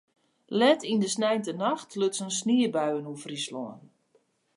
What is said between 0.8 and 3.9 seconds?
yn de sneintenacht lutsen sniebuien oer Fryslân.